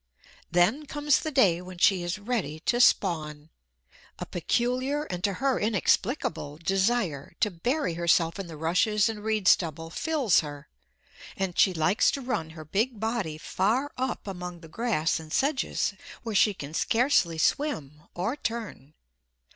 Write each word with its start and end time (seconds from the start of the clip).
Then 0.49 0.87
comes 0.87 1.19
the 1.19 1.29
day 1.29 1.61
when 1.61 1.77
she 1.77 2.01
is 2.01 2.17
ready 2.17 2.59
to 2.61 2.81
spawn. 2.81 3.51
A 4.17 4.25
peculiar, 4.25 5.03
and 5.03 5.23
to 5.23 5.33
her 5.33 5.59
inexplicable, 5.59 6.57
desire 6.57 7.35
to 7.39 7.51
bury 7.51 7.93
herself 7.93 8.39
in 8.39 8.47
the 8.47 8.57
rushes 8.57 9.09
and 9.09 9.23
reed 9.23 9.47
stubble 9.47 9.91
fills 9.91 10.39
her, 10.39 10.67
and 11.37 11.55
she 11.59 11.71
likes 11.71 12.09
to 12.17 12.21
run 12.21 12.49
her 12.57 12.65
big 12.65 12.99
body 12.99 13.37
far 13.37 13.91
up 13.95 14.25
among 14.25 14.61
the 14.61 14.67
grass 14.67 15.19
and 15.19 15.31
sedges, 15.31 15.93
where 16.23 16.33
she 16.33 16.55
can 16.55 16.73
scarcely 16.73 17.37
swim 17.37 18.01
or 18.15 18.35
turn. 18.35 18.95